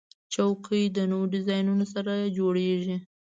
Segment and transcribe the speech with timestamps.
[0.33, 2.95] چوکۍ د نوو ډیزاینونو سره جوړیږي.